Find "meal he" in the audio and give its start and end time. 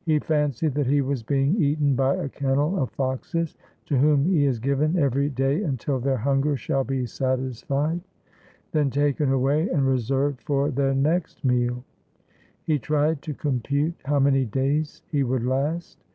11.44-12.78